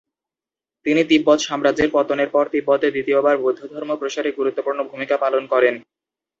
[0.85, 5.75] তিনি তিব্বত সাম্রাজ্যের পতনের পরে তিব্বতে দ্বিতীয়বার বৌদ্ধধর্ম প্রসারে গুরুত্বপূর্ণ ভূমিকা পালন করেন।